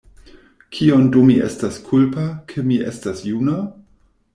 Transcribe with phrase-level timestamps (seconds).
[0.77, 3.65] Kion do mi estas kulpa, ke mi estas juna?